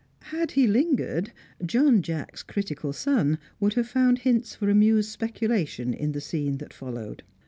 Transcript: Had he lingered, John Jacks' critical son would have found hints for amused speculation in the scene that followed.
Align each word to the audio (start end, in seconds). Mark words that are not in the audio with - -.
Had 0.33 0.53
he 0.53 0.65
lingered, 0.65 1.31
John 1.63 2.01
Jacks' 2.01 2.41
critical 2.41 2.91
son 2.91 3.37
would 3.59 3.75
have 3.75 3.87
found 3.87 4.17
hints 4.17 4.55
for 4.55 4.67
amused 4.67 5.11
speculation 5.11 5.93
in 5.93 6.13
the 6.13 6.19
scene 6.21 6.57
that 6.57 6.73
followed. 6.73 7.21